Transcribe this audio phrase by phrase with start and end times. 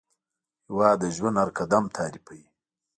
[0.67, 2.45] هېواد د ژوند هر قدم تعریفوي.